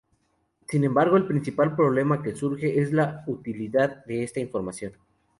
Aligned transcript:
Sin 0.67 0.83
embargo, 0.83 1.15
el 1.15 1.27
principal 1.27 1.75
problema 1.75 2.23
que 2.23 2.33
surge 2.35 2.81
es 2.81 2.91
la 2.91 3.23
utilidad 3.27 4.03
de 4.05 4.23
esta 4.23 4.39
información. 4.39 4.93